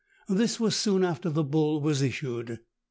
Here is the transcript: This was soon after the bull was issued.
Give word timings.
This 0.29 0.59
was 0.59 0.75
soon 0.75 1.03
after 1.03 1.29
the 1.29 1.43
bull 1.43 1.79
was 1.79 2.01
issued. 2.01 2.59